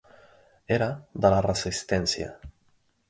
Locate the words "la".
1.35-1.43